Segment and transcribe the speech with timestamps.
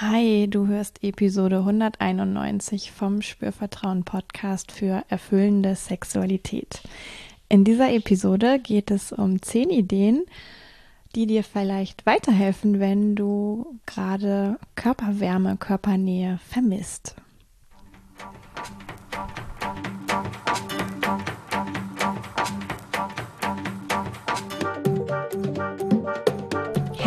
[0.00, 6.82] Hi, du hörst Episode 191 vom Spürvertrauen Podcast für erfüllende Sexualität.
[7.48, 10.24] In dieser Episode geht es um zehn Ideen,
[11.16, 17.16] die dir vielleicht weiterhelfen, wenn du gerade Körperwärme, Körpernähe vermisst.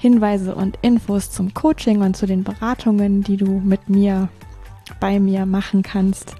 [0.00, 4.30] Hinweise und Infos zum Coaching und zu den Beratungen, die du mit mir,
[4.98, 6.36] bei mir machen kannst.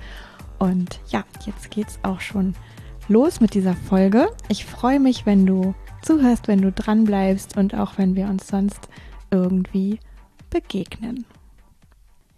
[0.58, 2.54] Und ja, jetzt geht's auch schon
[3.06, 4.28] los mit dieser Folge.
[4.48, 8.46] Ich freue mich, wenn du zuhörst, wenn du dran bleibst und auch wenn wir uns
[8.46, 8.88] sonst
[9.30, 10.00] irgendwie
[10.48, 11.26] begegnen.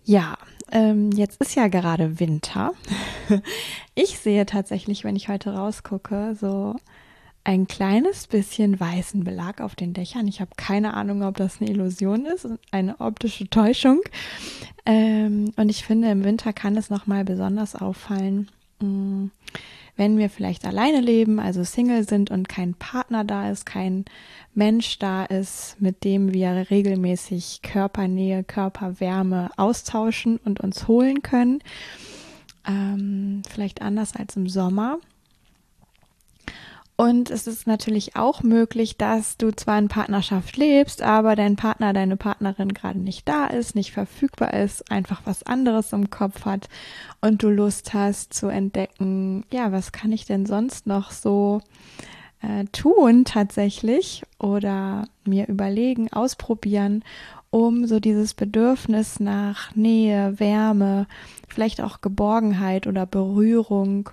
[0.04, 0.36] Ja,
[0.72, 2.72] ähm, jetzt ist ja gerade Winter.
[3.94, 6.76] Ich sehe tatsächlich, wenn ich heute rausgucke, so
[7.44, 10.28] ein kleines bisschen weißen Belag auf den Dächern.
[10.28, 14.00] Ich habe keine Ahnung, ob das eine Illusion ist, eine optische Täuschung.
[14.86, 18.48] Ähm, und ich finde, im Winter kann es nochmal besonders auffallen,
[18.80, 19.26] mm,
[19.96, 24.06] wenn wir vielleicht alleine leben, also Single sind und kein Partner da ist, kein
[24.54, 31.60] Mensch da ist, mit dem wir regelmäßig Körpernähe, Körperwärme austauschen und uns holen können.
[32.66, 34.98] Ähm, vielleicht anders als im Sommer
[37.02, 41.92] und es ist natürlich auch möglich, dass du zwar in Partnerschaft lebst, aber dein Partner,
[41.92, 46.68] deine Partnerin gerade nicht da ist, nicht verfügbar ist, einfach was anderes im Kopf hat
[47.20, 51.60] und du Lust hast zu entdecken, ja, was kann ich denn sonst noch so
[52.40, 57.02] äh, tun tatsächlich oder mir überlegen, ausprobieren,
[57.50, 61.08] um so dieses Bedürfnis nach Nähe, Wärme,
[61.48, 64.10] vielleicht auch Geborgenheit oder Berührung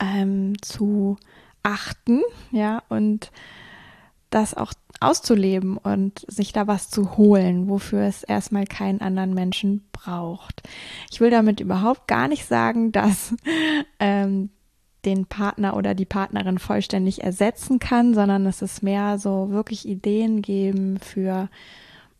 [0.00, 1.16] ähm, zu
[1.62, 3.30] achten, ja, und
[4.30, 9.86] das auch auszuleben und sich da was zu holen, wofür es erstmal keinen anderen Menschen
[9.92, 10.62] braucht.
[11.10, 13.34] Ich will damit überhaupt gar nicht sagen, dass
[13.98, 14.50] ähm,
[15.04, 20.42] den Partner oder die Partnerin vollständig ersetzen kann, sondern es ist mehr so wirklich Ideen
[20.42, 21.48] geben für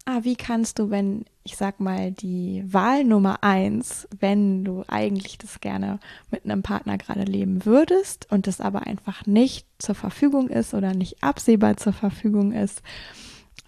[0.07, 5.37] ah, wie kannst du, wenn, ich sag mal, die Wahl Nummer eins, wenn du eigentlich
[5.37, 5.99] das gerne
[6.31, 10.95] mit einem Partner gerade leben würdest und das aber einfach nicht zur Verfügung ist oder
[10.95, 12.83] nicht absehbar zur Verfügung ist,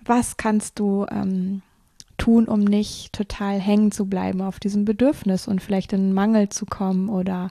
[0.04, 1.62] was kannst du ähm,
[2.16, 6.48] tun, um nicht total hängen zu bleiben auf diesem Bedürfnis und vielleicht in einen Mangel
[6.48, 7.50] zu kommen oder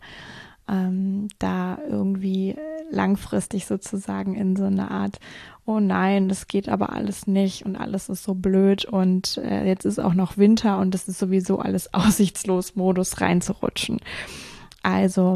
[0.70, 2.56] ähm, da irgendwie
[2.90, 5.20] langfristig sozusagen in so eine Art,
[5.66, 9.86] oh nein, das geht aber alles nicht und alles ist so blöd und äh, jetzt
[9.86, 14.00] ist auch noch Winter und es ist sowieso alles aussichtslos Modus reinzurutschen.
[14.82, 15.36] Also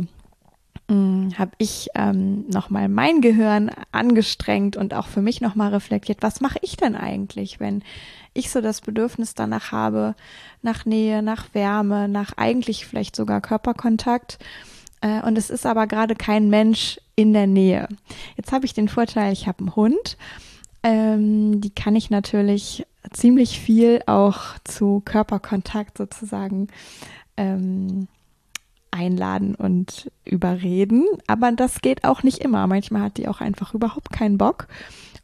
[0.89, 6.41] hm, habe ich ähm, nochmal mein Gehirn angestrengt und auch für mich nochmal reflektiert, was
[6.41, 7.83] mache ich denn eigentlich, wenn
[8.33, 10.15] ich so das Bedürfnis danach habe,
[10.61, 14.39] nach Nähe, nach Wärme, nach eigentlich vielleicht sogar Körperkontakt
[15.01, 17.87] äh, und es ist aber gerade kein Mensch in der Nähe.
[18.37, 20.17] Jetzt habe ich den Vorteil, ich habe einen Hund.
[20.83, 26.67] Ähm, die kann ich natürlich ziemlich viel auch zu Körperkontakt sozusagen
[27.37, 28.07] ähm,
[28.89, 31.05] einladen und überreden.
[31.27, 32.67] Aber das geht auch nicht immer.
[32.67, 34.67] Manchmal hat die auch einfach überhaupt keinen Bock.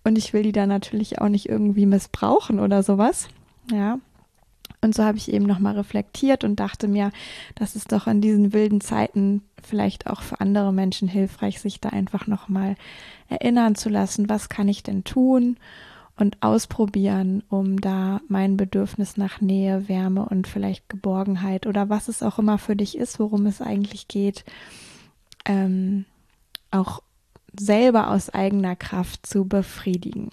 [0.04, 3.28] Und ich will die dann natürlich auch nicht irgendwie missbrauchen oder sowas.
[3.72, 4.00] Ja,
[4.82, 7.12] und so habe ich eben nochmal reflektiert und dachte mir,
[7.56, 11.90] das ist doch in diesen wilden Zeiten vielleicht auch für andere Menschen hilfreich, sich da
[11.90, 12.76] einfach nochmal
[13.28, 15.58] erinnern zu lassen, was kann ich denn tun
[16.16, 22.24] und ausprobieren, um da mein Bedürfnis nach Nähe, Wärme und vielleicht Geborgenheit oder was es
[22.24, 24.46] auch immer für dich ist, worum es eigentlich geht,
[25.46, 26.06] ähm,
[26.72, 27.02] auch
[27.58, 30.30] selber aus eigener Kraft zu befriedigen.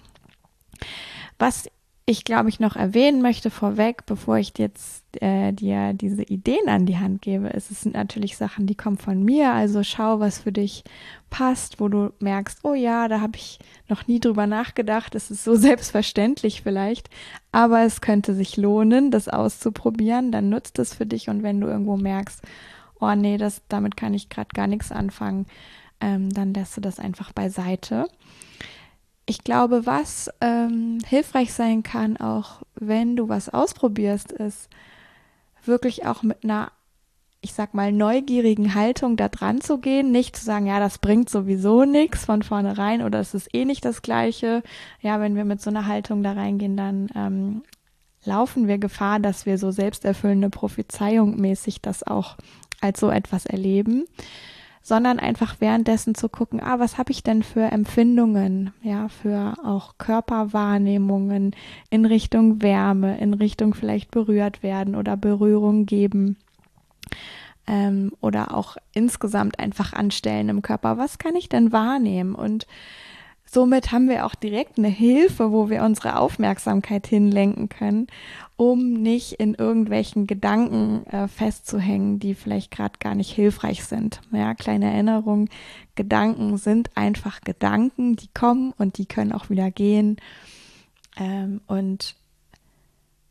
[1.39, 1.69] Was
[2.07, 6.85] ich glaube ich noch erwähnen möchte vorweg, bevor ich jetzt äh, dir diese Ideen an
[6.85, 9.51] die Hand gebe, ist, es sind natürlich Sachen, die kommen von mir.
[9.53, 10.83] Also schau, was für dich
[11.31, 13.57] passt, wo du merkst, oh ja, da habe ich
[13.89, 15.15] noch nie drüber nachgedacht.
[15.15, 17.09] Es ist so selbstverständlich vielleicht,
[17.51, 20.31] aber es könnte sich lohnen, das auszuprobieren.
[20.31, 22.43] Dann nutzt es für dich und wenn du irgendwo merkst,
[22.99, 25.47] oh nee, das damit kann ich gerade gar nichts anfangen,
[26.01, 28.05] ähm, dann lässt du das einfach beiseite.
[29.25, 34.69] Ich glaube, was ähm, hilfreich sein kann, auch wenn du was ausprobierst, ist
[35.63, 36.71] wirklich auch mit einer,
[37.41, 41.29] ich sag mal, neugierigen Haltung da dran zu gehen, nicht zu sagen, ja, das bringt
[41.29, 44.61] sowieso nichts von vornherein oder es ist eh nicht das Gleiche.
[45.01, 47.63] Ja, wenn wir mit so einer Haltung da reingehen, dann ähm,
[48.25, 52.37] laufen wir Gefahr, dass wir so selbsterfüllende Prophezeiung mäßig das auch
[52.79, 54.05] als so etwas erleben
[54.85, 59.95] sondern einfach währenddessen zu gucken, ah, was habe ich denn für Empfindungen, ja, für auch
[59.97, 61.55] Körperwahrnehmungen
[61.89, 66.37] in Richtung Wärme, in Richtung vielleicht berührt werden oder Berührung geben
[67.65, 70.99] ähm, oder auch insgesamt einfach anstellen im Körper.
[70.99, 72.35] Was kann ich denn wahrnehmen?
[72.35, 72.67] Und
[73.55, 78.07] somit haben wir auch direkt eine Hilfe, wo wir unsere Aufmerksamkeit hinlenken können
[78.57, 84.21] um nicht in irgendwelchen Gedanken äh, festzuhängen, die vielleicht gerade gar nicht hilfreich sind.
[84.31, 85.49] Ja, kleine Erinnerung,
[85.95, 90.17] Gedanken sind einfach Gedanken, die kommen und die können auch wieder gehen.
[91.17, 92.15] Ähm, und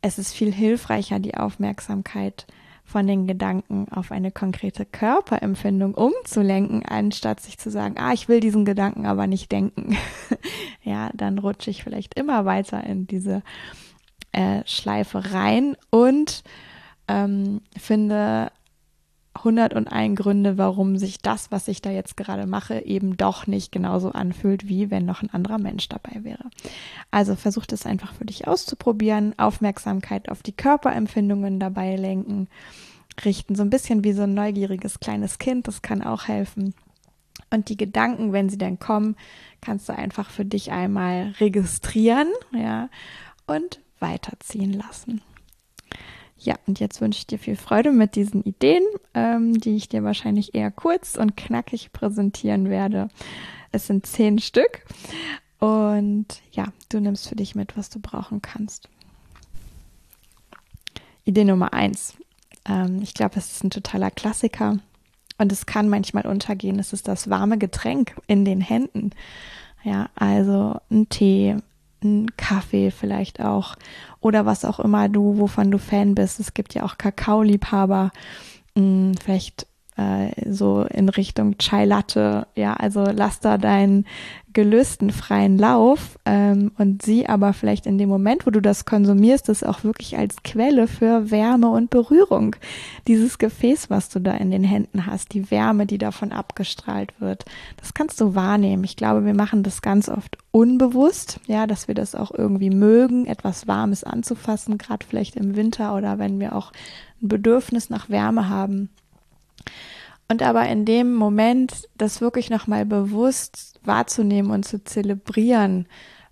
[0.01, 2.45] es ist viel hilfreicher, die Aufmerksamkeit
[2.85, 8.39] von den Gedanken auf eine konkrete Körperempfindung umzulenken, anstatt sich zu sagen, ah, ich will
[8.39, 9.97] diesen Gedanken aber nicht denken.
[10.83, 13.41] ja, dann rutsche ich vielleicht immer weiter in diese
[14.31, 16.43] äh, Schleife rein und
[17.07, 18.51] ähm, finde
[19.35, 24.11] 101 Gründe, warum sich das, was ich da jetzt gerade mache, eben doch nicht genauso
[24.11, 26.49] anfühlt, wie wenn noch ein anderer Mensch dabei wäre.
[27.11, 32.47] Also versucht es einfach für dich auszuprobieren, Aufmerksamkeit auf die Körperempfindungen dabei lenken,
[33.23, 36.73] richten, so ein bisschen wie so ein neugieriges kleines Kind, das kann auch helfen.
[37.49, 39.15] Und die Gedanken, wenn sie dann kommen,
[39.61, 42.89] kannst du einfach für dich einmal registrieren, ja,
[43.47, 45.21] und weiterziehen lassen.
[46.37, 48.83] Ja, und jetzt wünsche ich dir viel Freude mit diesen Ideen,
[49.13, 53.09] ähm, die ich dir wahrscheinlich eher kurz und knackig präsentieren werde.
[53.71, 54.85] Es sind zehn Stück.
[55.59, 58.89] Und ja, du nimmst für dich mit, was du brauchen kannst.
[61.23, 62.15] Idee Nummer eins.
[62.67, 64.77] Ähm, ich glaube, es ist ein totaler Klassiker.
[65.37, 66.79] Und es kann manchmal untergehen.
[66.79, 69.11] Es ist das warme Getränk in den Händen.
[69.83, 71.57] Ja, also ein Tee,
[72.05, 73.75] einen Kaffee vielleicht auch
[74.21, 76.39] oder was auch immer du, wovon du Fan bist.
[76.39, 78.11] Es gibt ja auch Kakaoliebhaber,
[78.75, 79.67] hm, vielleicht
[79.97, 82.47] äh, so in Richtung Chai Latte.
[82.55, 84.05] Ja, also lass da deinen
[84.55, 89.49] Gelüsten freien Lauf ähm, und sieh aber vielleicht in dem Moment, wo du das konsumierst,
[89.49, 92.55] das auch wirklich als Quelle für Wärme und Berührung.
[93.05, 97.43] Dieses Gefäß, was du da in den Händen hast, die Wärme, die davon abgestrahlt wird,
[97.77, 98.85] das kannst du wahrnehmen.
[98.85, 103.25] Ich glaube, wir machen das ganz oft unbewusst, ja, dass wir das auch irgendwie mögen,
[103.25, 106.71] etwas Warmes anzufassen, gerade vielleicht im Winter oder wenn wir auch
[107.21, 108.89] ein Bedürfnis nach Wärme haben.
[110.27, 115.87] Und aber in dem Moment das wirklich nochmal bewusst wahrzunehmen und zu zelebrieren,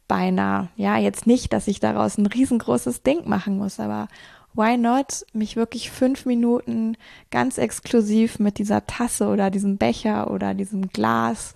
[0.07, 0.69] beinahe.
[0.75, 4.07] Ja, jetzt nicht, dass ich daraus ein riesengroßes Ding machen muss, aber
[4.53, 6.97] why not mich wirklich fünf Minuten
[7.31, 11.53] ganz exklusiv mit dieser Tasse oder diesem Becher oder diesem Glas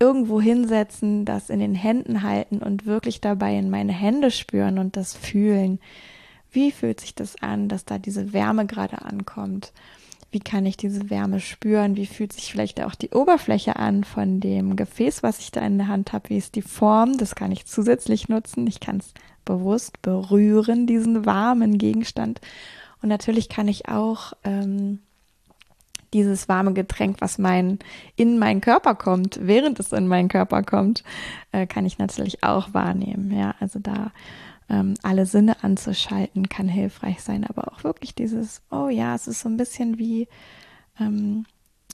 [0.00, 4.96] irgendwo hinsetzen, das in den Händen halten und wirklich dabei in meine Hände spüren und
[4.96, 5.80] das fühlen.
[6.50, 9.72] Wie fühlt sich das an, dass da diese Wärme gerade ankommt?
[10.30, 11.96] Wie kann ich diese Wärme spüren?
[11.96, 15.78] Wie fühlt sich vielleicht auch die Oberfläche an von dem Gefäß, was ich da in
[15.78, 16.28] der Hand habe?
[16.28, 17.16] Wie ist die Form?
[17.16, 18.66] Das kann ich zusätzlich nutzen.
[18.66, 19.14] Ich kann es
[19.46, 22.40] bewusst berühren, diesen warmen Gegenstand.
[23.00, 24.98] Und natürlich kann ich auch ähm,
[26.12, 27.78] dieses warme Getränk, was mein
[28.16, 31.04] in meinen Körper kommt, während es in meinen Körper kommt,
[31.52, 33.30] äh, kann ich natürlich auch wahrnehmen.
[33.36, 34.12] Ja, also da
[34.68, 37.44] ähm, alle Sinne anzuschalten, kann hilfreich sein.
[37.44, 40.28] Aber auch wirklich dieses, oh ja, es ist so ein bisschen wie,
[41.00, 41.46] ähm,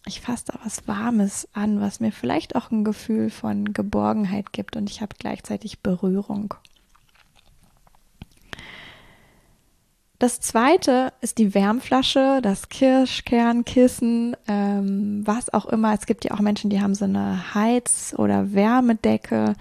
[0.06, 4.76] ich fasse da was Warmes an, was mir vielleicht auch ein Gefühl von Geborgenheit gibt
[4.76, 6.54] und ich habe gleichzeitig Berührung.
[10.18, 15.92] Das zweite ist die Wärmflasche, das Kirschkernkissen, ähm, was auch immer.
[15.92, 19.54] Es gibt ja auch Menschen, die haben so eine Heiz- oder Wärmedecke.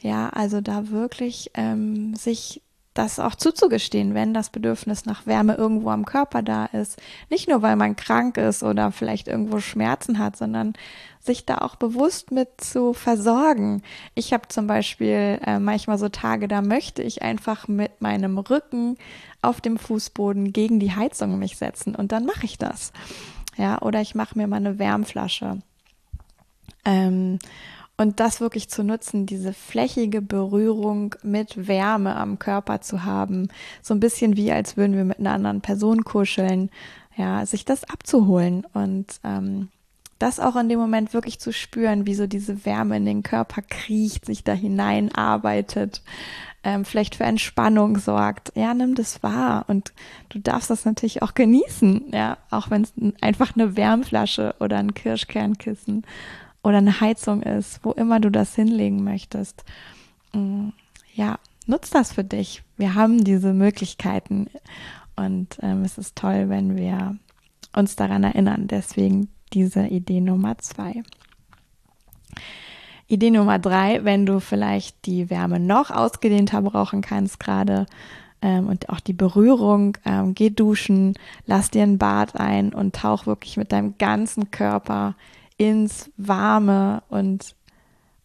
[0.00, 2.62] Ja, also da wirklich ähm, sich
[2.94, 7.00] das auch zuzugestehen, wenn das Bedürfnis nach Wärme irgendwo am Körper da ist.
[7.28, 10.72] Nicht nur, weil man krank ist oder vielleicht irgendwo Schmerzen hat, sondern
[11.20, 13.82] sich da auch bewusst mit zu versorgen.
[14.14, 18.96] Ich habe zum Beispiel äh, manchmal so Tage, da möchte ich einfach mit meinem Rücken
[19.40, 22.92] auf dem Fußboden gegen die Heizung mich setzen und dann mache ich das.
[23.56, 25.58] Ja, oder ich mache mir mal eine Wärmflasche.
[26.84, 27.38] Ähm,
[28.00, 33.48] und das wirklich zu nutzen, diese flächige Berührung mit Wärme am Körper zu haben,
[33.82, 36.70] so ein bisschen wie als würden wir mit einer anderen Person kuscheln,
[37.18, 39.68] ja, sich das abzuholen und ähm,
[40.18, 43.60] das auch in dem Moment wirklich zu spüren, wie so diese Wärme in den Körper
[43.60, 46.00] kriecht, sich da hineinarbeitet,
[46.64, 48.50] ähm, vielleicht für Entspannung sorgt.
[48.54, 49.66] Ja, nimm das wahr.
[49.68, 49.92] Und
[50.30, 54.94] du darfst das natürlich auch genießen, ja, auch wenn es einfach eine Wärmflasche oder ein
[54.94, 56.06] Kirschkernkissen
[56.62, 59.64] oder eine Heizung ist, wo immer du das hinlegen möchtest.
[60.32, 60.70] Mm,
[61.14, 62.62] ja, nutz das für dich.
[62.76, 64.48] Wir haben diese Möglichkeiten
[65.16, 67.16] und ähm, es ist toll, wenn wir
[67.74, 68.68] uns daran erinnern.
[68.68, 71.02] Deswegen diese Idee Nummer zwei.
[73.06, 77.86] Idee Nummer drei, wenn du vielleicht die Wärme noch ausgedehnter brauchen kannst gerade
[78.40, 81.14] ähm, und auch die Berührung, ähm, geh duschen,
[81.44, 85.16] lass dir ein Bad ein und tauch wirklich mit deinem ganzen Körper
[85.60, 87.54] ins warme und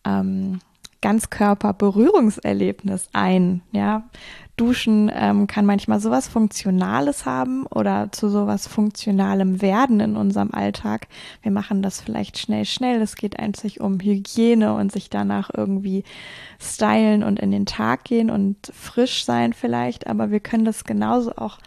[0.05, 0.61] ähm,
[1.01, 3.61] Ganzkörper-Berührungserlebnis ein.
[3.73, 4.05] Ja,
[4.55, 11.09] Duschen ähm, kann manchmal sowas Funktionales haben oder zu sowas Funktionalem werden in unserem Alltag.
[11.41, 13.01] Wir machen das vielleicht schnell, schnell.
[13.01, 16.05] Es geht einzig um Hygiene und sich danach irgendwie
[16.57, 20.07] stylen und in den Tag gehen und frisch sein vielleicht.
[20.07, 21.57] Aber wir können das genauso auch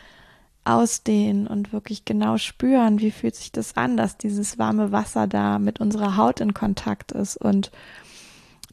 [0.68, 5.58] ausdehnen und wirklich genau spüren, wie fühlt sich das an, dass dieses warme Wasser da
[5.58, 7.70] mit unserer Haut in Kontakt ist und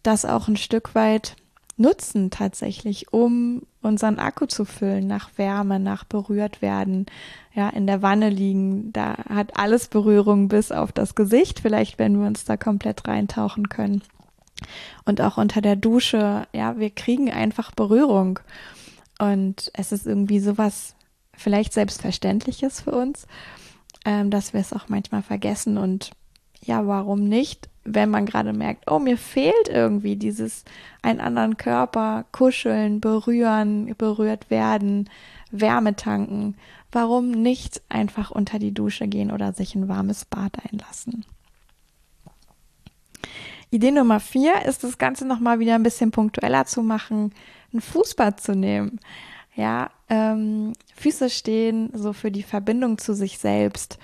[0.03, 1.35] das auch ein Stück weit
[1.77, 7.05] nutzen tatsächlich, um unseren Akku zu füllen nach Wärme, nach berührt werden,
[7.53, 12.19] ja, in der Wanne liegen, da hat alles Berührung bis auf das Gesicht, vielleicht wenn
[12.19, 14.01] wir uns da komplett reintauchen können.
[15.03, 18.39] Und auch unter der Dusche, ja, wir kriegen einfach Berührung.
[19.19, 20.95] Und es ist irgendwie sowas
[21.37, 23.27] vielleicht Selbstverständliches für uns,
[24.05, 26.11] ähm, dass wir es auch manchmal vergessen und
[26.61, 27.69] ja, warum nicht?
[27.85, 30.65] wenn man gerade merkt, oh, mir fehlt irgendwie dieses
[31.03, 35.09] einen anderen Körper, kuscheln, berühren, berührt werden,
[35.51, 36.55] Wärme tanken.
[36.91, 41.25] Warum nicht einfach unter die Dusche gehen oder sich ein warmes Bad einlassen?
[43.69, 47.33] Idee Nummer vier ist das Ganze nochmal wieder ein bisschen punktueller zu machen,
[47.73, 48.99] ein Fußbad zu nehmen.
[49.55, 53.97] Ja, ähm, Füße stehen so für die Verbindung zu sich selbst.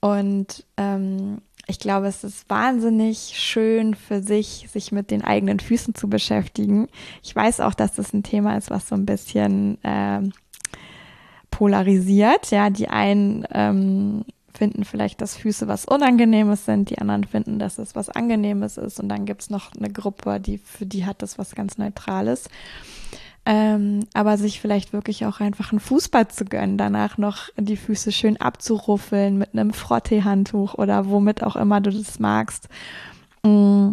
[0.00, 5.94] Und ähm, ich glaube, es ist wahnsinnig schön für sich, sich mit den eigenen Füßen
[5.94, 6.88] zu beschäftigen.
[7.22, 10.22] Ich weiß auch, dass das ein Thema ist, was so ein bisschen äh,
[11.50, 12.50] polarisiert.
[12.50, 14.24] Ja, die einen ähm,
[14.56, 19.00] finden vielleicht, dass Füße was Unangenehmes sind, die anderen finden, dass es was Angenehmes ist.
[19.00, 22.48] Und dann gibt's noch eine Gruppe, die für die hat das was ganz Neutrales.
[23.48, 28.10] Ähm, aber sich vielleicht wirklich auch einfach ein Fußball zu gönnen, danach noch die Füße
[28.10, 32.68] schön abzuruffeln mit einem Frottee-Handtuch oder womit auch immer du das magst.
[33.44, 33.92] Mm,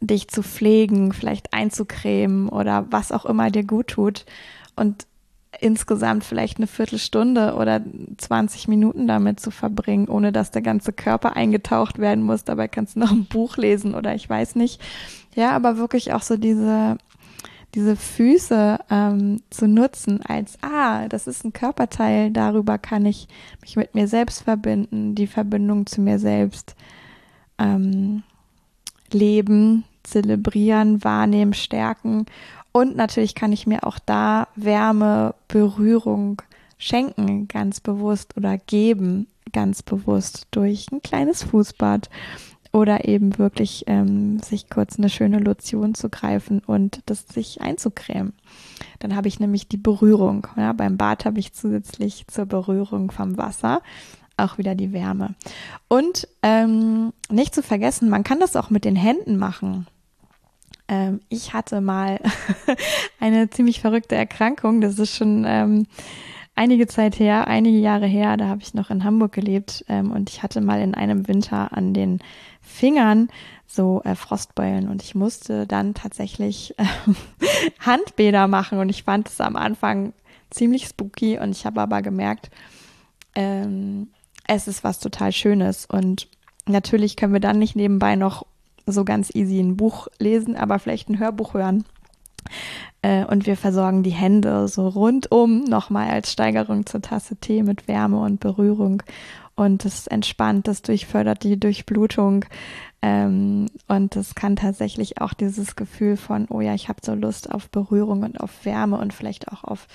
[0.00, 4.26] dich zu pflegen, vielleicht einzucremen oder was auch immer dir gut tut.
[4.74, 5.06] Und
[5.60, 7.80] insgesamt vielleicht eine Viertelstunde oder
[8.16, 12.44] 20 Minuten damit zu verbringen, ohne dass der ganze Körper eingetaucht werden muss.
[12.44, 14.80] Dabei kannst du noch ein Buch lesen oder ich weiß nicht.
[15.34, 16.96] Ja, aber wirklich auch so diese
[17.74, 23.28] diese Füße ähm, zu nutzen als, ah, das ist ein Körperteil, darüber kann ich
[23.60, 26.74] mich mit mir selbst verbinden, die Verbindung zu mir selbst
[27.58, 28.22] ähm,
[29.12, 32.26] leben, zelebrieren, wahrnehmen, stärken.
[32.72, 36.42] Und natürlich kann ich mir auch da Wärme, Berührung
[36.78, 42.08] schenken, ganz bewusst oder geben, ganz bewusst durch ein kleines Fußbad
[42.72, 48.32] oder eben wirklich ähm, sich kurz eine schöne Lotion zu greifen und das sich einzucremen.
[49.00, 50.46] Dann habe ich nämlich die Berührung.
[50.56, 53.82] Ja, beim Bad habe ich zusätzlich zur Berührung vom Wasser
[54.36, 55.34] auch wieder die Wärme.
[55.88, 59.86] Und ähm, nicht zu vergessen, man kann das auch mit den Händen machen.
[60.88, 62.20] Ähm, ich hatte mal
[63.20, 64.80] eine ziemlich verrückte Erkrankung.
[64.80, 65.86] Das ist schon ähm,
[66.56, 68.36] einige Zeit her, einige Jahre her.
[68.36, 71.72] Da habe ich noch in Hamburg gelebt ähm, und ich hatte mal in einem Winter
[71.76, 72.20] an den
[72.70, 73.28] Fingern
[73.66, 74.88] so äh, Frostbeulen.
[74.88, 76.84] Und ich musste dann tatsächlich äh,
[77.80, 78.78] Handbäder machen.
[78.78, 80.12] Und ich fand es am Anfang
[80.50, 81.38] ziemlich spooky.
[81.38, 82.50] Und ich habe aber gemerkt,
[83.34, 84.08] ähm,
[84.46, 85.86] es ist was total Schönes.
[85.86, 86.28] Und
[86.66, 88.46] natürlich können wir dann nicht nebenbei noch
[88.86, 91.84] so ganz easy ein Buch lesen, aber vielleicht ein Hörbuch hören.
[93.02, 97.88] Äh, und wir versorgen die Hände so rundum nochmal als Steigerung zur Tasse Tee mit
[97.88, 99.02] Wärme und Berührung
[99.60, 102.46] und es entspannt, das durchfördert die Durchblutung.
[103.02, 107.50] Ähm, und es kann tatsächlich auch dieses Gefühl von, oh ja, ich habe so Lust
[107.52, 109.86] auf Berührung und auf Wärme und vielleicht auch auf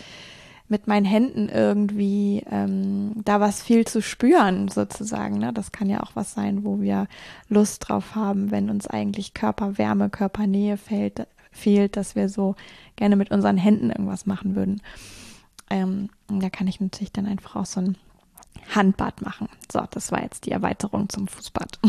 [0.67, 5.39] mit meinen Händen irgendwie ähm, da was viel zu spüren, sozusagen.
[5.39, 5.51] Ne?
[5.51, 7.07] Das kann ja auch was sein, wo wir
[7.49, 12.55] Lust drauf haben, wenn uns eigentlich Körperwärme, Körpernähe fehlt, fehlt, dass wir so
[12.97, 14.81] gerne mit unseren Händen irgendwas machen würden.
[15.71, 17.97] Ähm, da kann ich natürlich dann einfach auch so ein
[18.73, 19.47] Handbad machen.
[19.71, 21.79] So, das war jetzt die Erweiterung zum Fußbad.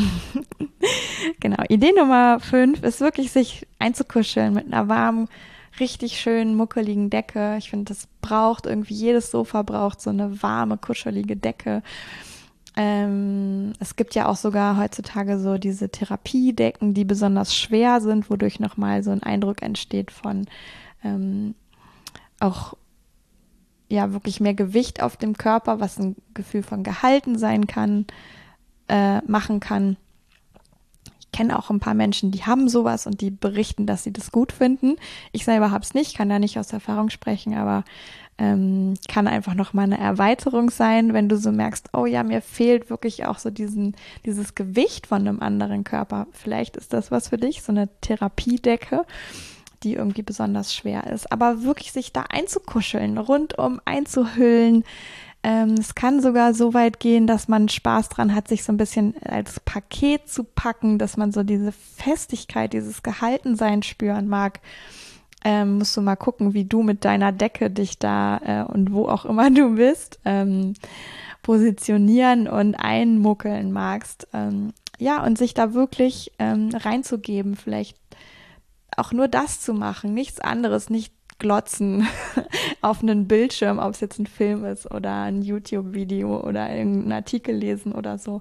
[1.41, 1.63] genau.
[1.69, 5.29] Idee Nummer fünf ist wirklich, sich einzukuscheln mit einer warmen,
[5.81, 7.57] richtig schönen, muckeligen Decke.
[7.59, 11.83] Ich finde, das braucht irgendwie, jedes Sofa braucht so eine warme, kuschelige Decke.
[12.77, 18.61] Ähm, es gibt ja auch sogar heutzutage so diese Therapiedecken, die besonders schwer sind, wodurch
[18.61, 20.47] nochmal so ein Eindruck entsteht von
[21.03, 21.55] ähm,
[22.39, 22.75] auch
[23.89, 28.07] ja wirklich mehr Gewicht auf dem Körper, was ein Gefühl von gehalten sein kann,
[28.89, 29.97] äh, machen kann.
[31.21, 34.33] Ich kenne auch ein paar Menschen, die haben sowas und die berichten, dass sie das
[34.33, 34.97] gut finden.
[35.33, 37.85] Ich selber habe es nicht, kann da nicht aus Erfahrung sprechen, aber
[38.39, 42.43] ähm, kann einfach noch mal eine Erweiterung sein, wenn du so merkst, oh ja, mir
[42.43, 46.27] fehlt wirklich auch so diesen, dieses Gewicht von einem anderen Körper.
[46.33, 49.05] Vielleicht ist das was für dich, so eine Therapiedecke
[49.87, 51.31] die irgendwie besonders schwer ist.
[51.31, 54.83] Aber wirklich sich da einzukuscheln, rundum einzuhüllen.
[55.45, 58.77] Ähm, es kann sogar so weit gehen, dass man Spaß dran hat, sich so ein
[58.77, 64.61] bisschen als Paket zu packen, dass man so diese Festigkeit, dieses Gehaltensein spüren mag.
[65.45, 69.07] Ähm, musst du mal gucken, wie du mit deiner Decke dich da äh, und wo
[69.07, 70.75] auch immer du bist, ähm,
[71.45, 74.27] positionieren und einmuckeln magst.
[74.33, 77.97] Ähm, ja, und sich da wirklich ähm, reinzugeben, vielleicht
[78.97, 82.07] auch nur das zu machen, nichts anderes, nicht glotzen
[82.81, 87.55] auf einen Bildschirm, ob es jetzt ein Film ist oder ein YouTube-Video oder irgendeinen Artikel
[87.55, 88.41] lesen oder so,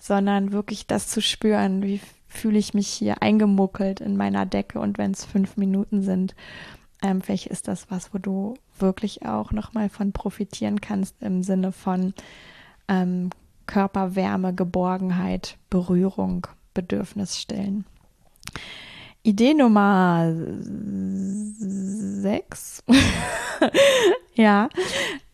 [0.00, 4.98] sondern wirklich das zu spüren, wie fühle ich mich hier eingemuckelt in meiner Decke und
[4.98, 6.34] wenn es fünf Minuten sind,
[7.02, 11.72] ähm, vielleicht ist das was, wo du wirklich auch nochmal von profitieren kannst im Sinne
[11.72, 12.14] von
[12.88, 13.30] ähm,
[13.66, 17.84] Körperwärme, Geborgenheit, Berührung, Bedürfnis stillen.
[19.26, 20.32] Idee Nummer
[21.58, 22.84] sechs.
[24.34, 24.68] ja,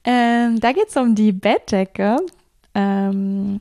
[0.02, 2.16] ähm, da geht es um die Bettdecke.
[2.74, 3.60] Ähm,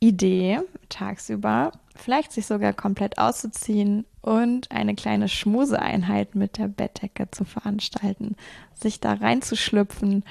[0.00, 7.46] Idee tagsüber, vielleicht sich sogar komplett auszuziehen und eine kleine Schmuseeinheit mit der Bettdecke zu
[7.46, 8.36] veranstalten,
[8.74, 10.24] sich da reinzuschlüpfen,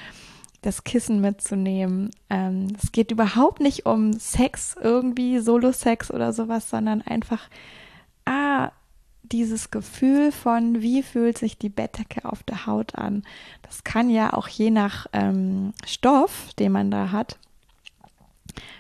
[0.62, 2.12] das Kissen mitzunehmen.
[2.30, 7.50] Ähm, es geht überhaupt nicht um Sex irgendwie, Solo-Sex oder sowas, sondern einfach
[8.30, 8.72] ah,
[9.24, 13.24] dieses Gefühl von, wie fühlt sich die Bettdecke auf der Haut an.
[13.62, 17.38] Das kann ja auch je nach ähm, Stoff, den man da hat,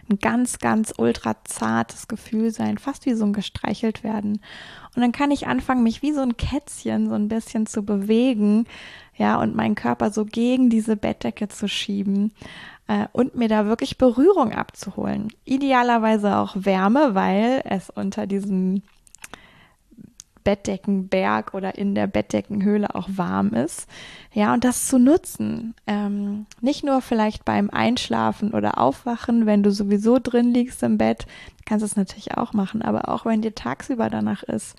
[0.09, 4.41] ein ganz, ganz ultra zartes Gefühl sein, fast wie so ein gestreichelt werden.
[4.95, 8.65] Und dann kann ich anfangen, mich wie so ein Kätzchen so ein bisschen zu bewegen,
[9.15, 12.33] ja, und meinen Körper so gegen diese Bettdecke zu schieben
[12.87, 15.27] äh, und mir da wirklich Berührung abzuholen.
[15.45, 18.81] Idealerweise auch Wärme, weil es unter diesem
[20.49, 23.87] Bettdeckenberg oder in der Bettdeckenhöhle auch warm ist.
[24.33, 25.75] Ja, und das zu nutzen.
[25.85, 31.27] Ähm, nicht nur vielleicht beim Einschlafen oder Aufwachen, wenn du sowieso drin liegst im Bett,
[31.67, 34.75] kannst du es natürlich auch machen, aber auch wenn dir tagsüber danach ist.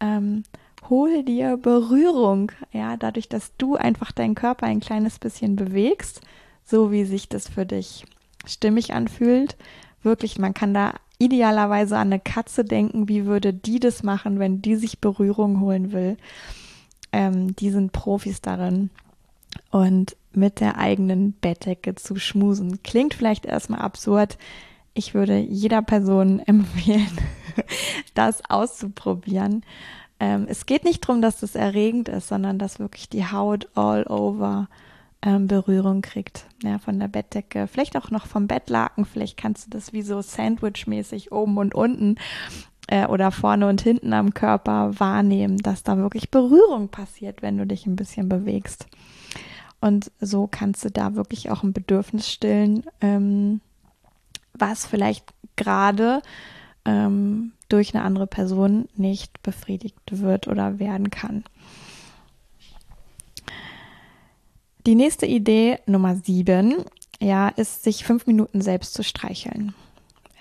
[0.00, 0.42] Ähm,
[0.90, 6.22] hol dir Berührung, ja, dadurch, dass du einfach deinen Körper ein kleines bisschen bewegst,
[6.64, 8.04] so wie sich das für dich
[8.46, 9.56] stimmig anfühlt.
[10.02, 14.62] Wirklich, man kann da idealerweise an eine Katze denken, wie würde die das machen, wenn
[14.62, 16.16] die sich Berührung holen will.
[17.12, 18.90] Ähm, die sind Profis darin.
[19.70, 22.82] Und mit der eigenen Bettdecke zu schmusen.
[22.82, 24.36] Klingt vielleicht erstmal absurd.
[24.94, 27.18] Ich würde jeder Person empfehlen,
[28.14, 29.64] das auszuprobieren.
[30.20, 34.04] Ähm, es geht nicht darum, dass das erregend ist, sondern dass wirklich die Haut all
[34.06, 34.68] over
[35.24, 39.70] ähm, Berührung kriegt, ja, von der Bettdecke, vielleicht auch noch vom Bettlaken, vielleicht kannst du
[39.70, 42.16] das wie so Sandwich-mäßig oben und unten
[42.88, 47.66] äh, oder vorne und hinten am Körper wahrnehmen, dass da wirklich Berührung passiert, wenn du
[47.66, 48.86] dich ein bisschen bewegst.
[49.80, 53.60] Und so kannst du da wirklich auch ein Bedürfnis stillen, ähm,
[54.52, 56.22] was vielleicht gerade
[56.84, 61.44] ähm, durch eine andere Person nicht befriedigt wird oder werden kann.
[64.86, 66.84] Die nächste Idee, Nummer sieben,
[67.20, 69.74] ja, ist, sich fünf Minuten selbst zu streicheln.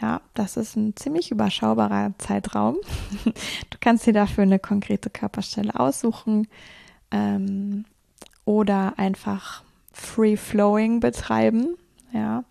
[0.01, 2.77] Ja, das ist ein ziemlich überschaubarer Zeitraum.
[3.69, 6.47] Du kannst dir dafür eine konkrete Körperstelle aussuchen
[7.11, 7.85] ähm,
[8.45, 11.75] oder einfach Free Flowing betreiben.
[12.13, 12.43] Ja,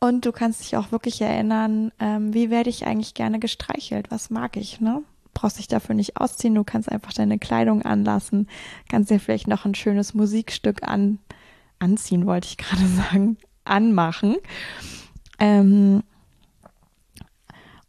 [0.00, 4.10] und du kannst dich auch wirklich erinnern, ähm, wie werde ich eigentlich gerne gestreichelt?
[4.10, 4.80] Was mag ich?
[4.80, 5.02] Ne?
[5.34, 8.48] Brauchst dich dafür nicht ausziehen, du kannst einfach deine Kleidung anlassen,
[8.88, 11.18] kannst dir vielleicht noch ein schönes Musikstück an,
[11.78, 14.36] anziehen, wollte ich gerade sagen, anmachen.
[15.38, 16.02] Ähm,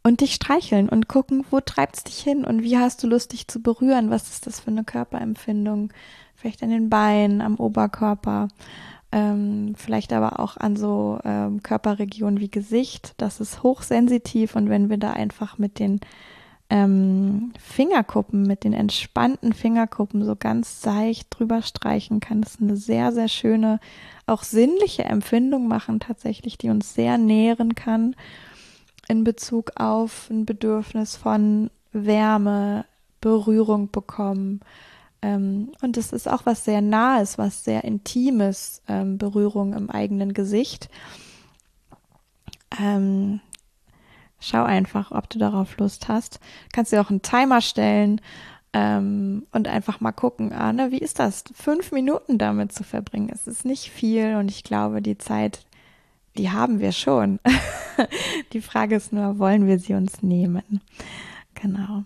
[0.02, 3.32] und dich streicheln und gucken, wo treibt es dich hin und wie hast du Lust,
[3.32, 4.08] dich zu berühren?
[4.08, 5.92] Was ist das für eine Körperempfindung?
[6.36, 8.48] Vielleicht an den Beinen, am Oberkörper.
[9.10, 13.14] ähm, vielleicht aber auch an so ähm, Körperregionen wie Gesicht.
[13.16, 16.00] Das ist hochsensitiv und wenn wir da einfach mit den
[16.68, 23.12] ähm, Fingerkuppen, mit den entspannten Fingerkuppen so ganz seicht drüber streichen, kann das eine sehr,
[23.12, 23.80] sehr schöne,
[24.26, 28.16] auch sinnliche Empfindung machen, tatsächlich, die uns sehr nähren kann
[29.08, 32.84] in Bezug auf ein Bedürfnis von Wärme,
[33.20, 34.60] Berührung bekommen.
[35.22, 40.34] Ähm, und es ist auch was sehr Nahes, was sehr Intimes, ähm, Berührung im eigenen
[40.34, 40.88] Gesicht.
[42.80, 43.40] Ähm,
[44.46, 46.40] schau einfach, ob du darauf Lust hast.
[46.72, 48.20] Kannst dir auch einen Timer stellen
[48.72, 53.30] ähm, und einfach mal gucken, ah, ne, wie ist das, fünf Minuten damit zu verbringen?
[53.32, 55.64] Es ist nicht viel und ich glaube, die Zeit,
[56.36, 57.40] die haben wir schon.
[58.52, 60.80] die Frage ist nur, wollen wir sie uns nehmen?
[61.54, 62.04] Genau.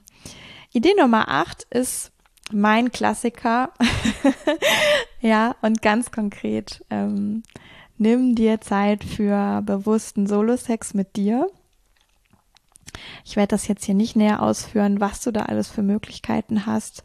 [0.72, 2.12] Idee Nummer acht ist
[2.52, 3.72] mein Klassiker.
[5.20, 7.42] ja, und ganz konkret, ähm,
[7.98, 11.48] nimm dir Zeit für bewussten Solo-Sex mit dir.
[13.24, 17.02] Ich werde das jetzt hier nicht näher ausführen, was du da alles für Möglichkeiten hast.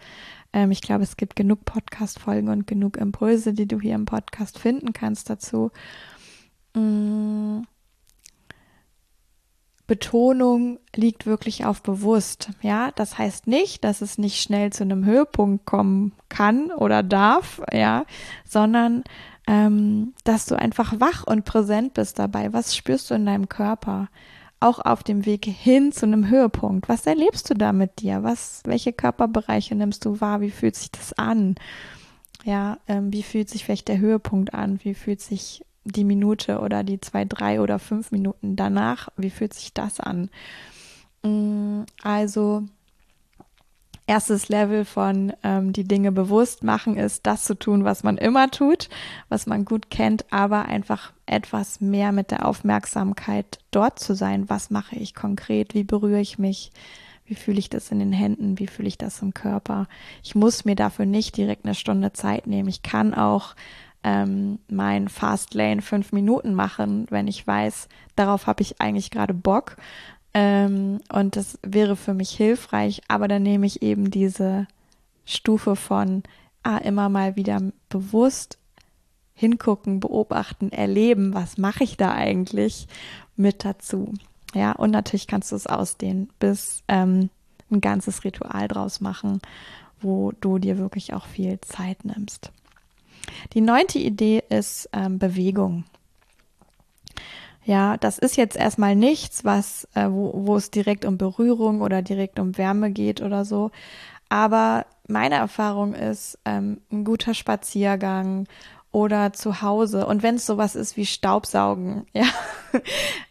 [0.53, 4.57] Ähm, ich glaube, es gibt genug Podcast-Folgen und genug Impulse, die du hier im Podcast
[4.57, 5.71] finden kannst dazu.
[6.73, 7.61] Mm.
[9.87, 12.49] Betonung liegt wirklich auf bewusst.
[12.61, 17.61] Ja, das heißt nicht, dass es nicht schnell zu einem Höhepunkt kommen kann oder darf,
[17.71, 18.05] ja,
[18.45, 19.03] sondern
[19.47, 22.51] ähm, dass du einfach wach und präsent bist dabei.
[22.51, 24.09] Was spürst du in deinem Körper?
[24.59, 26.89] Auch auf dem Weg hin zu einem Höhepunkt.
[26.89, 28.23] Was erlebst du da mit dir?
[28.23, 30.41] Was, welche Körperbereiche nimmst du wahr?
[30.41, 31.55] Wie fühlt sich das an?
[32.43, 34.79] Ja, ähm, wie fühlt sich vielleicht der Höhepunkt an?
[34.83, 39.53] Wie fühlt sich die Minute oder die zwei, drei oder fünf Minuten danach, wie fühlt
[39.53, 40.29] sich das an?
[41.23, 42.63] Mm, also
[44.07, 48.51] erstes Level von ähm, die Dinge bewusst machen ist, das zu tun, was man immer
[48.51, 48.89] tut,
[49.29, 54.49] was man gut kennt, aber einfach etwas mehr mit der Aufmerksamkeit dort zu sein.
[54.49, 55.73] Was mache ich konkret?
[55.73, 56.71] Wie berühre ich mich?
[57.25, 58.59] Wie fühle ich das in den Händen?
[58.59, 59.87] Wie fühle ich das im Körper?
[60.23, 62.69] Ich muss mir dafür nicht direkt eine Stunde Zeit nehmen.
[62.69, 63.55] Ich kann auch
[64.03, 69.77] ähm, mein Fastlane fünf Minuten machen, wenn ich weiß, darauf habe ich eigentlich gerade Bock.
[70.37, 74.67] Ähm, und das wäre für mich hilfreich, aber dann nehme ich eben diese
[75.25, 76.23] Stufe von
[76.61, 78.57] ah, immer mal wieder bewusst
[79.33, 82.87] hingucken, beobachten, erleben, was mache ich da eigentlich
[83.37, 84.13] mit dazu.
[84.53, 87.29] Ja, und natürlich kannst du es ausdehnen bis ähm,
[87.71, 89.41] ein ganzes Ritual draus machen,
[90.01, 92.51] wo du dir wirklich auch viel Zeit nimmst.
[93.53, 95.85] Die neunte Idee ist ähm, Bewegung.
[97.65, 102.03] Ja, das ist jetzt erstmal nichts, was, äh, wo, wo es direkt um Berührung oder
[102.03, 103.71] direkt um Wärme geht oder so.
[104.29, 108.47] Aber meine Erfahrung ist, ähm, ein guter Spaziergang
[108.91, 112.25] oder zu Hause und wenn es sowas ist wie Staubsaugen, ja,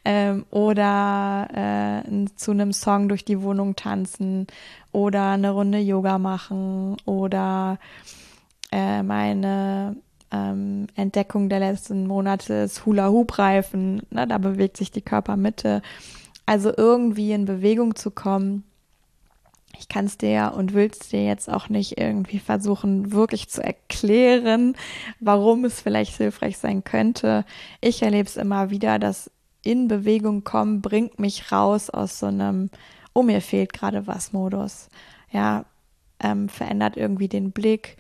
[0.05, 4.47] ähm, oder äh, zu einem Song durch die Wohnung tanzen
[4.92, 7.79] oder eine Runde Yoga machen oder
[8.73, 9.97] äh, meine
[10.35, 14.03] ähm, Entdeckung der letzten Monate ist Hula-Hoop-Reifen.
[14.11, 14.27] Ne?
[14.27, 15.81] Da bewegt sich die Körpermitte.
[16.44, 18.64] Also irgendwie in Bewegung zu kommen.
[19.79, 23.62] Ich kann es dir und will es dir jetzt auch nicht irgendwie versuchen, wirklich zu
[23.62, 24.77] erklären,
[25.20, 27.44] warum es vielleicht hilfreich sein könnte.
[27.81, 29.31] Ich erlebe es immer wieder, dass
[29.62, 32.70] in Bewegung kommen bringt mich raus aus so einem,
[33.14, 34.88] oh mir fehlt gerade was Modus.
[35.33, 35.64] Ja,
[36.20, 37.97] ähm, verändert irgendwie den Blick,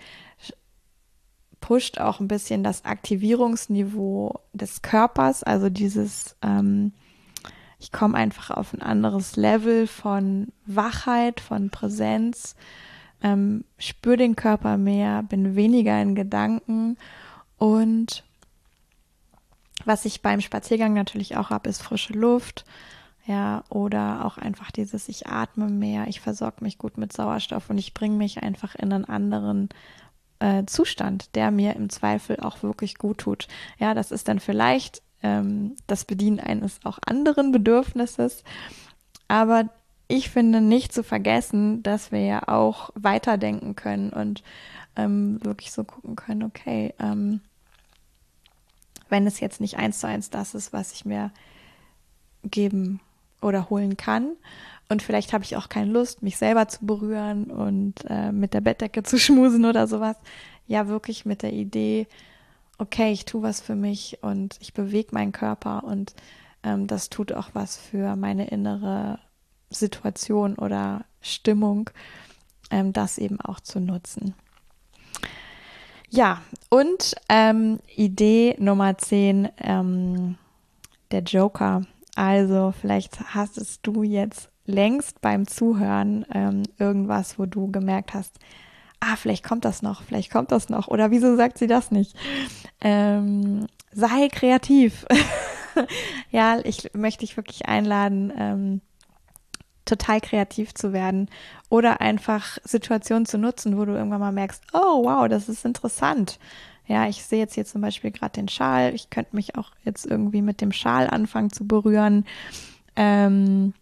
[1.64, 6.92] pusht auch ein bisschen das Aktivierungsniveau des Körpers, also dieses, ähm,
[7.78, 12.54] ich komme einfach auf ein anderes Level von Wachheit, von Präsenz,
[13.22, 16.98] ähm, spüre den Körper mehr, bin weniger in Gedanken
[17.56, 18.24] und
[19.86, 22.66] was ich beim Spaziergang natürlich auch habe, ist frische Luft.
[23.26, 27.78] Ja, oder auch einfach dieses, ich atme mehr, ich versorge mich gut mit Sauerstoff und
[27.78, 29.70] ich bringe mich einfach in einen anderen
[30.44, 33.48] äh, Zustand, der mir im Zweifel auch wirklich gut tut.
[33.78, 38.44] Ja, das ist dann vielleicht ähm, das Bedienen eines auch anderen Bedürfnisses.
[39.26, 39.70] Aber
[40.06, 44.42] ich finde nicht zu vergessen, dass wir ja auch weiterdenken können und
[44.96, 47.40] ähm, wirklich so gucken können, okay, ähm,
[49.08, 51.30] wenn es jetzt nicht eins zu eins das ist, was ich mir
[52.42, 53.00] geben
[53.44, 54.32] oder holen kann,
[54.88, 58.60] und vielleicht habe ich auch keine Lust, mich selber zu berühren und äh, mit der
[58.60, 60.16] Bettdecke zu schmusen oder sowas.
[60.66, 62.06] Ja, wirklich mit der Idee,
[62.78, 66.14] okay, ich tue was für mich und ich bewege meinen Körper und
[66.62, 69.18] ähm, das tut auch was für meine innere
[69.70, 71.90] Situation oder Stimmung,
[72.70, 74.34] ähm, das eben auch zu nutzen.
[76.08, 80.36] Ja, und ähm, Idee Nummer 10, ähm,
[81.10, 81.82] der Joker.
[82.14, 88.38] Also vielleicht hast du jetzt längst beim Zuhören ähm, irgendwas, wo du gemerkt hast,
[89.00, 90.88] ah, vielleicht kommt das noch, vielleicht kommt das noch.
[90.88, 92.16] Oder wieso sagt sie das nicht?
[92.80, 95.04] Ähm, sei kreativ.
[96.30, 98.80] ja, ich möchte dich wirklich einladen, ähm,
[99.84, 101.28] total kreativ zu werden
[101.68, 106.38] oder einfach Situationen zu nutzen, wo du irgendwann mal merkst, oh wow, das ist interessant.
[106.86, 108.94] Ja, ich sehe jetzt hier zum Beispiel gerade den Schal.
[108.94, 112.26] Ich könnte mich auch jetzt irgendwie mit dem Schal anfangen zu berühren.
[112.96, 113.72] Ähm,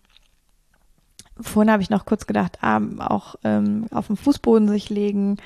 [1.41, 5.39] vorhin habe ich noch kurz gedacht, ah, auch ähm, auf dem Fußboden sich legen,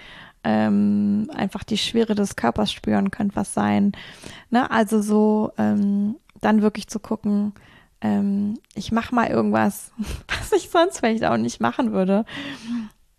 [0.45, 3.93] ähm, einfach die Schwere des Körpers spüren, könnte was sein.
[4.51, 4.71] Ne?
[4.71, 7.55] Also so ähm, dann wirklich zu gucken,
[8.01, 9.93] ähm, ich mache mal irgendwas,
[10.29, 12.25] was ich sonst vielleicht auch nicht machen würde.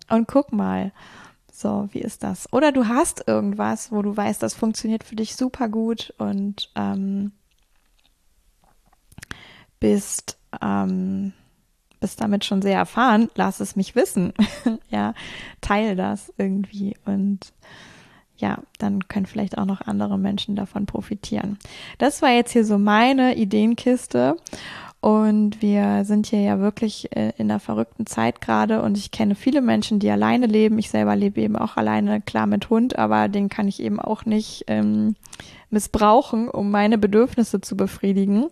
[0.09, 0.91] Und guck mal.
[1.59, 2.53] So, wie ist das?
[2.53, 7.31] Oder du hast irgendwas, wo du weißt, das funktioniert für dich super gut und ähm,
[9.79, 11.33] bist ähm,
[11.99, 14.33] bist damit schon sehr erfahren, lass es mich wissen.
[14.91, 15.15] ja,
[15.59, 17.51] teile das irgendwie und
[18.35, 21.57] ja, dann können vielleicht auch noch andere Menschen davon profitieren.
[21.97, 24.37] Das war jetzt hier so meine Ideenkiste.
[24.99, 29.35] Und wir sind hier ja wirklich äh, in einer verrückten Zeit gerade und ich kenne
[29.35, 30.79] viele Menschen, die alleine leben.
[30.79, 34.25] Ich selber lebe eben auch alleine, klar mit Hund, aber den kann ich eben auch
[34.25, 35.15] nicht ähm,
[35.69, 38.47] missbrauchen, um meine Bedürfnisse zu befriedigen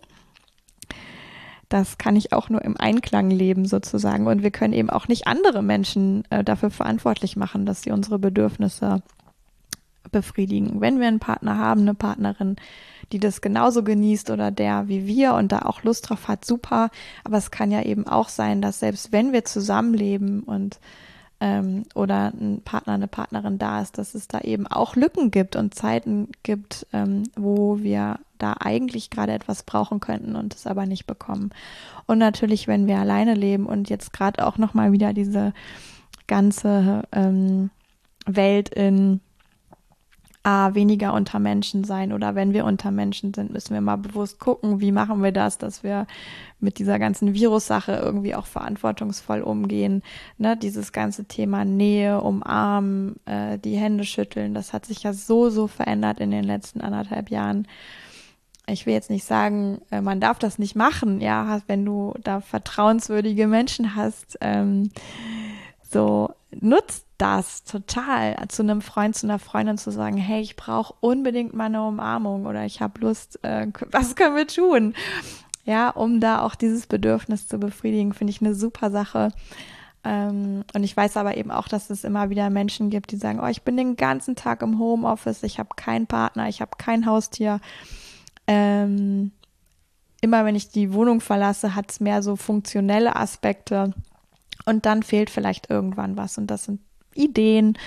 [1.68, 4.26] das kann ich auch nur im Einklang leben sozusagen.
[4.26, 8.18] Und wir können eben auch nicht andere Menschen äh, dafür verantwortlich machen, dass sie unsere
[8.18, 9.02] Bedürfnisse
[10.12, 10.80] befriedigen.
[10.80, 12.56] Wenn wir einen Partner haben, eine Partnerin,
[13.12, 16.90] die das genauso genießt oder der wie wir und da auch Lust drauf hat, super.
[17.24, 20.78] Aber es kann ja eben auch sein, dass selbst wenn wir zusammenleben und
[21.40, 25.54] ähm, oder ein Partner, eine Partnerin da ist, dass es da eben auch Lücken gibt
[25.54, 30.86] und Zeiten gibt, ähm, wo wir da eigentlich gerade etwas brauchen könnten und es aber
[30.86, 31.50] nicht bekommen.
[32.06, 35.52] Und natürlich, wenn wir alleine leben und jetzt gerade auch nochmal wieder diese
[36.26, 37.70] ganze ähm,
[38.26, 39.20] Welt in
[40.46, 44.38] ah, weniger unter Menschen sein oder wenn wir unter Menschen sind, müssen wir mal bewusst
[44.38, 46.06] gucken, wie machen wir das, dass wir
[46.60, 50.02] mit dieser ganzen Virus-Sache irgendwie auch verantwortungsvoll umgehen.
[50.38, 55.50] Ne, dieses ganze Thema Nähe, umarmen, äh, die Hände schütteln, das hat sich ja so,
[55.50, 57.66] so verändert in den letzten anderthalb Jahren.
[58.68, 62.40] Ich will jetzt nicht sagen, äh, man darf das nicht machen, ja, wenn du da
[62.40, 64.90] vertrauenswürdige Menschen hast, ähm,
[65.96, 70.94] so nutzt das total, zu einem Freund, zu einer Freundin zu sagen, hey, ich brauche
[71.00, 74.94] unbedingt mal eine Umarmung oder ich habe Lust, äh, was können wir tun?
[75.64, 79.32] Ja, um da auch dieses Bedürfnis zu befriedigen, finde ich eine super Sache.
[80.04, 83.40] Ähm, und ich weiß aber eben auch, dass es immer wieder Menschen gibt, die sagen,
[83.42, 87.06] oh, ich bin den ganzen Tag im Homeoffice, ich habe keinen Partner, ich habe kein
[87.06, 87.60] Haustier.
[88.46, 89.32] Ähm,
[90.20, 93.94] immer wenn ich die Wohnung verlasse, hat es mehr so funktionelle Aspekte.
[94.66, 96.36] Und dann fehlt vielleicht irgendwann was.
[96.38, 96.80] Und das sind
[97.14, 97.78] Ideen,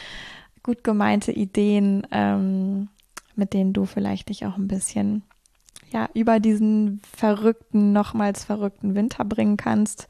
[0.64, 2.90] gut gemeinte Ideen, ähm,
[3.36, 5.24] mit denen du vielleicht dich auch ein bisschen
[5.92, 10.08] ja über diesen verrückten, nochmals verrückten Winter bringen kannst.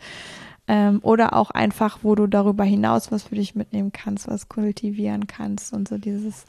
[0.67, 5.25] Ähm, oder auch einfach, wo du darüber hinaus was für dich mitnehmen kannst, was kultivieren
[5.25, 6.45] kannst und so dieses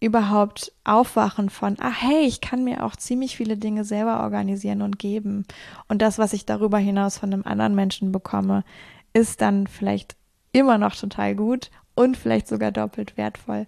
[0.00, 4.98] überhaupt Aufwachen von, ach hey, ich kann mir auch ziemlich viele Dinge selber organisieren und
[4.98, 5.44] geben.
[5.86, 8.64] Und das, was ich darüber hinaus von einem anderen Menschen bekomme,
[9.12, 10.16] ist dann vielleicht
[10.52, 13.66] immer noch total gut und vielleicht sogar doppelt wertvoll.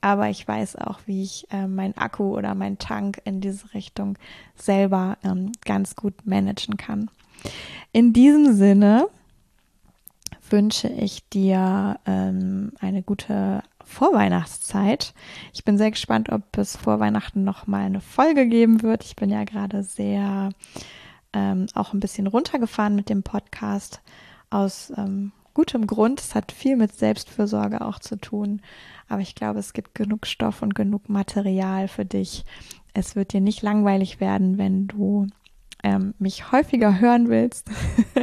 [0.00, 4.18] Aber ich weiß auch, wie ich äh, mein Akku oder mein Tank in diese Richtung
[4.54, 7.10] selber ähm, ganz gut managen kann.
[7.92, 9.08] In diesem Sinne
[10.48, 15.14] wünsche ich dir ähm, eine gute Vorweihnachtszeit.
[15.52, 19.04] Ich bin sehr gespannt, ob es vor Weihnachten noch mal eine Folge geben wird.
[19.04, 20.50] Ich bin ja gerade sehr
[21.32, 24.02] ähm, auch ein bisschen runtergefahren mit dem Podcast
[24.50, 26.20] aus ähm, gutem Grund.
[26.20, 28.60] Es hat viel mit Selbstfürsorge auch zu tun.
[29.08, 32.44] Aber ich glaube, es gibt genug Stoff und genug Material für dich.
[32.92, 35.26] Es wird dir nicht langweilig werden, wenn du
[35.82, 37.70] ähm, mich häufiger hören willst,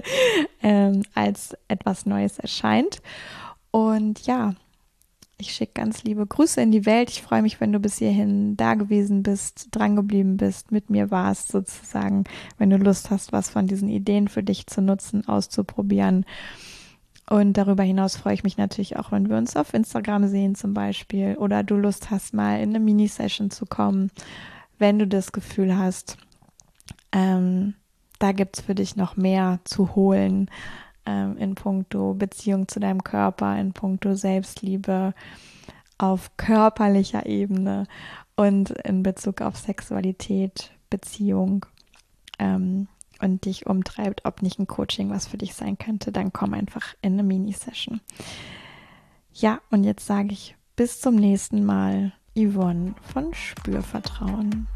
[0.62, 3.02] ähm, als etwas Neues erscheint.
[3.72, 4.54] Und ja,
[5.38, 7.10] ich schicke ganz liebe Grüße in die Welt.
[7.10, 11.52] Ich freue mich, wenn du bis hierhin da gewesen bist, drangeblieben bist, mit mir warst
[11.52, 12.24] sozusagen,
[12.58, 16.26] wenn du Lust hast, was von diesen Ideen für dich zu nutzen, auszuprobieren.
[17.30, 20.74] Und darüber hinaus freue ich mich natürlich auch, wenn wir uns auf Instagram sehen zum
[20.74, 24.12] Beispiel oder du Lust hast, mal in eine Mini-Session zu kommen,
[24.78, 26.17] wenn du das Gefühl hast,
[27.12, 27.76] ähm,
[28.19, 30.50] da gibt es für dich noch mehr zu holen
[31.06, 35.13] ähm, in puncto Beziehung zu deinem Körper, in puncto Selbstliebe,
[35.98, 37.88] auf körperlicher Ebene
[38.36, 41.66] und in Bezug auf Sexualität, Beziehung
[42.39, 42.88] ähm,
[43.22, 46.94] und dich umtreibt, ob nicht ein Coaching was für dich sein könnte, dann komm einfach
[47.02, 48.02] in eine Mini-Session.
[49.34, 54.68] Ja, und jetzt sage ich bis zum nächsten Mal, Yvonne von Spürvertrauen.